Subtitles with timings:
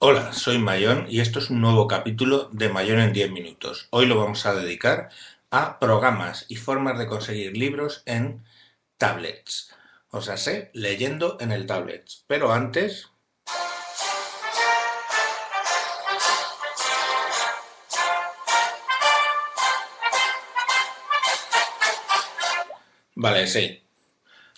[0.00, 3.88] Hola, soy Mayón y esto es un nuevo capítulo de Mayón en 10 minutos.
[3.90, 5.08] Hoy lo vamos a dedicar
[5.50, 8.44] a programas y formas de conseguir libros en
[8.96, 9.74] tablets.
[10.10, 12.08] O sea, sé, leyendo en el tablet.
[12.28, 13.08] Pero antes...
[23.16, 23.82] Vale, sí.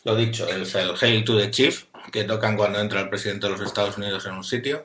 [0.05, 3.53] Lo dicho, el, el Hail to the Chief, que tocan cuando entra el presidente de
[3.53, 4.85] los Estados Unidos en un sitio.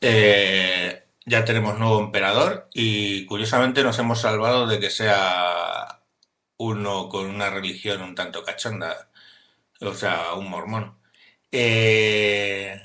[0.00, 6.02] Eh, ya tenemos nuevo emperador y curiosamente nos hemos salvado de que sea
[6.58, 9.10] uno con una religión un tanto cachonda,
[9.80, 10.98] o sea, un mormón.
[11.52, 12.80] Eh,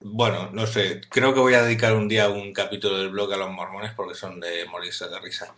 [0.00, 3.36] bueno, no sé, creo que voy a dedicar un día un capítulo del blog a
[3.36, 5.54] los mormones porque son de morirse de risa.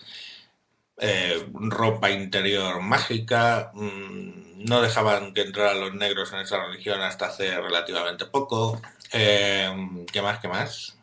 [0.98, 7.27] Eh, ropa interior mágica, mmm, no dejaban que entraran los negros en esa religión hasta
[7.27, 8.80] hace relativamente poco.
[9.12, 9.70] Eh,
[10.12, 10.38] ¿Qué más?
[10.41, 10.96] ¿Qué más?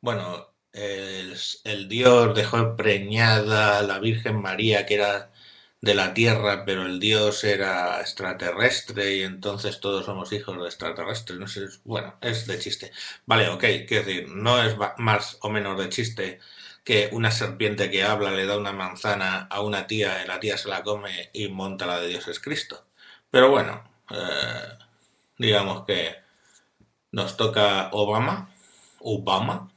[0.00, 5.30] Bueno, el, el Dios dejó preñada a la Virgen María, que era
[5.80, 11.38] de la Tierra, pero el Dios era extraterrestre y entonces todos somos hijos de extraterrestres.
[11.38, 12.92] No sé, bueno, es de chiste.
[13.26, 16.40] Vale, ok, quiero decir, no es más o menos de chiste
[16.84, 20.58] que una serpiente que habla le da una manzana a una tía y la tía
[20.58, 22.86] se la come y monta la de Dios es Cristo.
[23.30, 24.78] Pero bueno, eh,
[25.38, 26.16] digamos que
[27.10, 28.54] nos toca Obama,
[29.00, 29.72] Obama,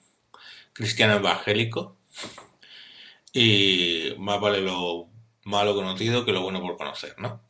[0.74, 1.98] cristiano evangélico,
[3.32, 5.08] y más vale lo
[5.44, 7.42] malo conocido que lo bueno por conocer, ¿no?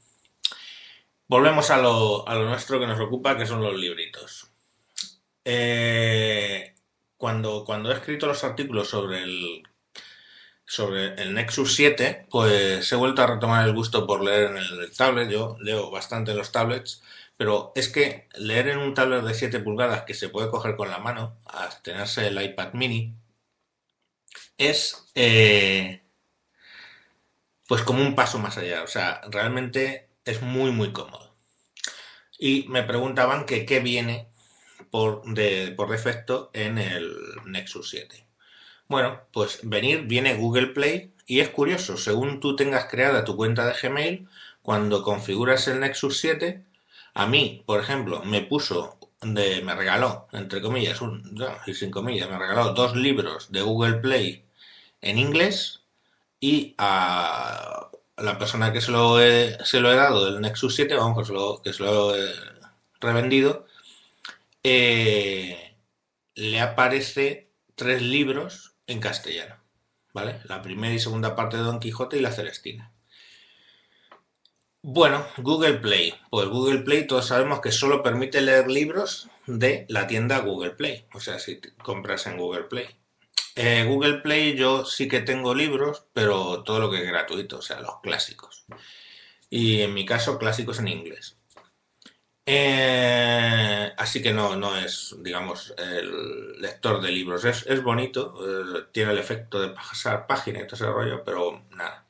[1.28, 4.52] Volvemos a lo, a lo nuestro que nos ocupa, que son los libritos.
[5.44, 6.76] Eh,
[7.18, 9.64] cuando, cuando he escrito los artículos sobre el,
[10.66, 14.92] sobre el Nexus 7, pues he vuelto a retomar el gusto por leer en el
[14.96, 15.30] tablet.
[15.30, 17.04] Yo leo bastante los tablets,
[17.38, 20.90] pero es que leer en un tablet de 7 pulgadas que se puede coger con
[20.90, 23.16] la mano, a tenerse el iPad mini,
[24.58, 26.02] es eh,
[27.68, 28.84] pues como un paso más allá.
[28.84, 31.36] O sea, realmente es muy, muy cómodo.
[32.40, 34.30] Y me preguntaban que qué viene
[34.92, 37.16] por, de, por defecto en el
[37.46, 38.26] Nexus 7.
[38.88, 43.66] Bueno, pues venir viene Google Play y es curioso, según tú tengas creada tu cuenta
[43.66, 44.28] de Gmail,
[44.62, 46.64] cuando configuras el Nexus 7,
[47.14, 52.30] a mí, por ejemplo, me puso, de, me regaló, entre comillas, un, y sin comillas,
[52.30, 54.46] me regaló dos libros de Google Play
[55.02, 55.82] en inglés
[56.40, 61.28] y a la persona que se lo he, dado del Nexus 7, vamos,
[61.64, 62.34] que se lo he
[63.00, 63.66] revendido,
[64.70, 65.78] eh,
[66.36, 69.64] le aparece tres libros en castellano,
[70.14, 70.42] ¿vale?
[70.46, 72.94] La primera y segunda parte de Don Quijote y la Celestina.
[74.82, 76.14] Bueno, Google Play.
[76.30, 81.08] Pues Google Play todos sabemos que solo permite leer libros de la tienda Google Play.
[81.14, 82.88] O sea, si compras en Google Play.
[83.56, 87.62] Eh, Google Play yo sí que tengo libros, pero todo lo que es gratuito, o
[87.62, 88.66] sea, los clásicos.
[89.50, 91.37] Y en mi caso, clásicos en inglés.
[92.50, 97.44] Eh, así que no, no es, digamos, el lector de libros.
[97.44, 101.66] Es, es bonito, eh, tiene el efecto de pasar página y todo ese rollo, pero
[101.72, 102.08] nada.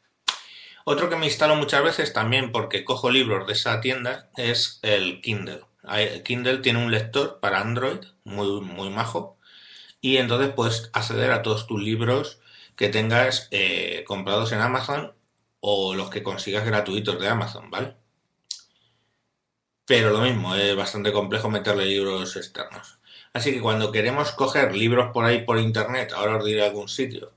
[0.85, 5.21] Otro que me instalo muchas veces también porque cojo libros de esa tienda es el
[5.21, 5.61] Kindle.
[6.23, 9.37] Kindle tiene un lector para Android muy, muy majo
[10.01, 12.39] y entonces puedes acceder a todos tus libros
[12.75, 15.13] que tengas eh, comprados en Amazon
[15.61, 17.95] o los que consigas gratuitos de Amazon, ¿vale?
[19.87, 22.99] Pero lo mismo, es bastante complejo meterle libros externos.
[23.33, 27.33] Así que cuando queremos coger libros por ahí por internet, ahora os diré algún sitio,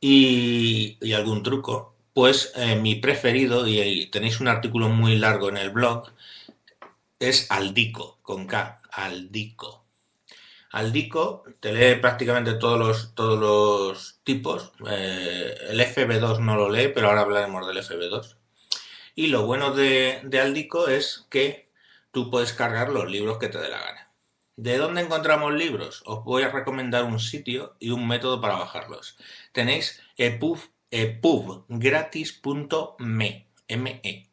[0.00, 5.56] y, algún truco, pues eh, mi preferido, y, y, tenéis un artículo muy largo en
[5.56, 6.12] el blog,
[7.18, 9.84] es Aldico, con K, Aldico.
[10.72, 14.72] Aldico te lee prácticamente todos los, todos los tipos.
[14.88, 18.36] Eh, el FB2 no lo lee, pero ahora hablaremos del FB2.
[19.16, 21.69] Y lo bueno de, de Aldico es que
[22.12, 24.12] tú puedes cargar los libros que te dé la gana.
[24.56, 26.02] ¿De dónde encontramos libros?
[26.04, 29.16] Os voy a recomendar un sitio y un método para bajarlos.
[29.52, 30.58] Tenéis epub,
[30.90, 34.28] epubgratis.me, M-E,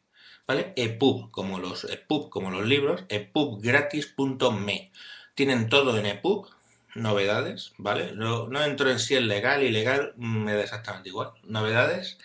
[0.46, 0.72] ¿vale?
[0.76, 4.92] epub, como los epub, como los libros, epubgratis.me.
[5.34, 6.50] Tienen todo en epub,
[6.94, 8.12] novedades, ¿vale?
[8.12, 12.18] No, entro en si es legal, ilegal, me da exactamente igual, novedades.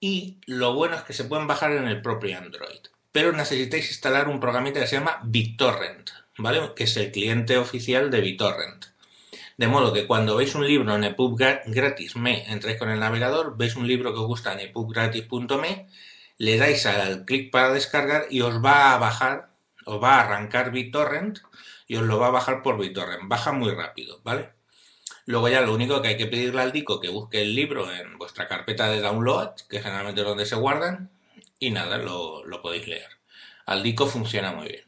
[0.00, 2.80] Y lo bueno es que se pueden bajar en el propio Android
[3.12, 6.72] pero necesitáis instalar un programita que se llama BitTorrent, ¿vale?
[6.74, 8.86] Que es el cliente oficial de BitTorrent.
[9.58, 13.56] De modo que cuando veis un libro en EPUB gratis me entráis con el navegador,
[13.56, 15.88] veis un libro que os gusta en epubgratis.me,
[16.38, 19.50] le dais al clic para descargar y os va a bajar,
[19.84, 21.40] os va a arrancar BitTorrent
[21.86, 23.28] y os lo va a bajar por BitTorrent.
[23.28, 24.50] Baja muy rápido, ¿vale?
[25.26, 28.18] Luego ya lo único que hay que pedirle al Dico que busque el libro en
[28.18, 31.10] vuestra carpeta de download, que generalmente es donde se guardan,
[31.62, 33.08] y nada, lo, podéis leer.
[33.66, 34.84] Al Dico funciona muy bien.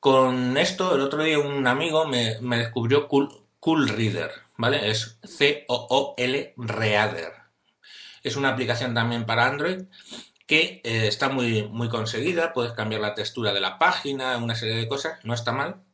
[0.00, 3.28] Con esto, el otro día un amigo me, descubrió cool,
[3.60, 4.90] cool, Reader, ¿vale?
[4.90, 7.32] Es C-O-O-L Reader.
[8.24, 9.82] Es una aplicación también para Android
[10.48, 14.74] que eh, está muy, muy conseguida, puedes cambiar la textura de la página, una serie
[14.74, 15.84] de cosas, no está mal.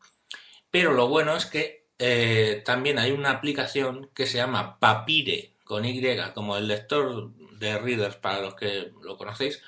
[0.71, 5.85] Pero lo bueno es que eh, también hay una aplicación que se llama Papire, con
[5.85, 6.01] Y,
[6.33, 9.61] como el lector de readers para los que lo conocéis,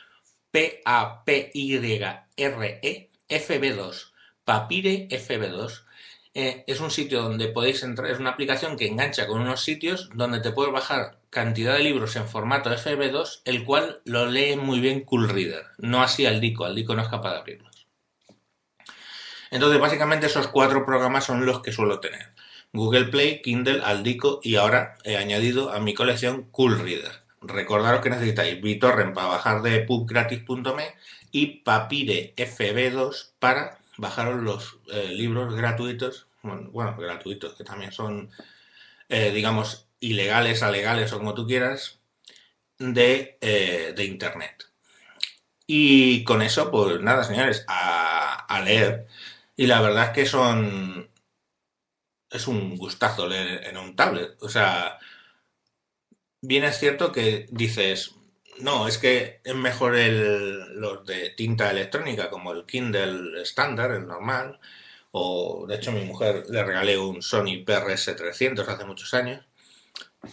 [0.58, 2.10] P-A-P-Y-R-E,
[3.28, 4.12] FB2,
[4.44, 5.84] Papire FB2.
[6.34, 10.10] Eh, es un sitio donde podéis entrar, es una aplicación que engancha con unos sitios
[10.14, 14.80] donde te puedes bajar cantidad de libros en formato FB2, el cual lo lee muy
[14.80, 17.70] bien Cool Reader, no así al Dico, al Dico no es capaz de abrirlo.
[19.52, 22.34] Entonces, básicamente esos cuatro programas son los que suelo tener.
[22.72, 27.27] Google Play, Kindle, Aldico y ahora he añadido a mi colección Cool Reader.
[27.40, 30.94] Recordaros que necesitáis BitTorrent para bajar de pubgratis.me
[31.30, 38.30] y Papire FB2 para bajaros los eh, libros gratuitos, bueno, gratuitos, que también son,
[39.08, 42.00] eh, digamos, ilegales a legales o como tú quieras,
[42.78, 44.68] de, eh, de Internet.
[45.66, 49.06] Y con eso, pues nada, señores, a, a leer.
[49.56, 51.10] Y la verdad es que son.
[52.30, 54.36] Es un gustazo leer en un tablet.
[54.42, 54.98] O sea,
[56.40, 58.14] bien es cierto que dices,
[58.60, 64.06] no, es que es mejor el, los de tinta electrónica, como el Kindle estándar, el
[64.06, 64.60] normal.
[65.12, 69.44] O, de hecho, mi mujer le regalé un Sony PRS 300 hace muchos años.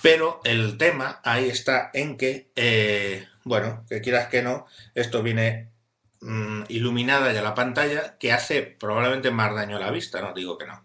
[0.01, 4.65] Pero el tema ahí está en que, eh, bueno, que quieras que no,
[4.95, 5.69] esto viene
[6.21, 10.57] Mm, iluminada ya la pantalla que hace probablemente más daño a la vista, no digo
[10.57, 10.83] que no.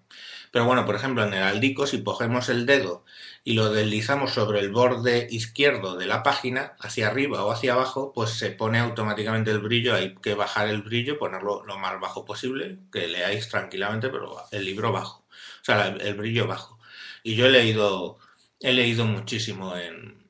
[0.51, 3.05] Pero bueno, por ejemplo, en el Aldico, si cogemos el dedo
[3.45, 8.13] y lo deslizamos sobre el borde izquierdo de la página, hacia arriba o hacia abajo,
[8.15, 9.95] pues se pone automáticamente el brillo.
[9.95, 14.65] Hay que bajar el brillo, ponerlo lo más bajo posible, que leáis tranquilamente, pero el
[14.65, 15.25] libro bajo.
[15.61, 16.79] O sea, el brillo bajo.
[17.23, 18.19] Y yo he leído,
[18.61, 20.25] he leído muchísimo en,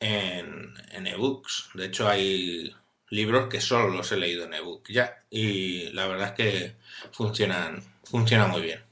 [0.00, 1.70] en, en ebooks.
[1.74, 2.74] De hecho, hay
[3.10, 6.76] libros que solo los he leído en ebook ya y la verdad es que
[7.12, 8.91] funcionan, funciona muy bien.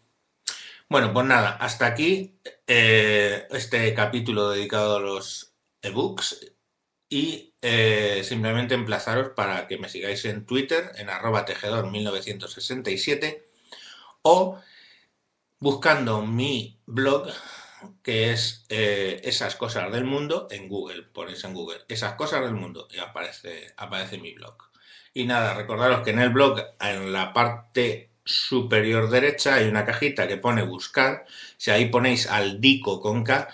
[0.91, 6.53] Bueno, pues nada, hasta aquí eh, este capítulo dedicado a los ebooks
[7.09, 13.49] y eh, simplemente emplazaros para que me sigáis en Twitter en arroba tejedor 1967
[14.23, 14.61] o
[15.61, 17.29] buscando mi blog
[18.03, 21.05] que es eh, esas cosas del mundo en Google.
[21.05, 24.57] Ponéis en Google esas cosas del mundo y aparece, aparece mi blog.
[25.15, 30.29] Y nada, recordaros que en el blog, en la parte superior derecha, hay una cajita
[30.29, 31.27] que pone buscar.
[31.57, 33.49] Si ahí ponéis al dico con K,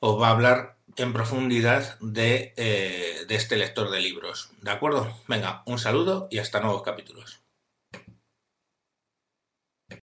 [0.00, 4.50] os va a hablar en profundidad de, eh, de este lector de libros.
[4.62, 5.16] ¿De acuerdo?
[5.28, 7.40] Venga, un saludo y hasta nuevos capítulos.